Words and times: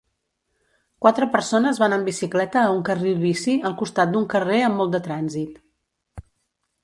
Quatre 1.05 1.27
persones 1.35 1.79
van 1.83 1.95
en 1.97 2.05
bicicleta 2.07 2.63
a 2.63 2.71
un 2.77 2.81
carril 2.87 3.21
bici 3.25 3.53
al 3.69 3.75
costat 3.81 4.15
d'un 4.15 4.25
carrer 4.31 4.59
amb 4.69 4.81
molt 4.83 4.95
de 4.97 5.03
trànsit. 5.09 5.61